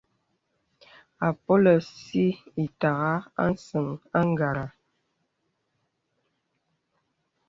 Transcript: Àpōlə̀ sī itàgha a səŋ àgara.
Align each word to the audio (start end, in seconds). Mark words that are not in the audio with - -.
Àpōlə̀ 1.27 1.75
sī 2.03 2.25
itàgha 2.63 3.13
a 3.43 3.45
səŋ 3.65 3.87
àgara. 4.19 4.65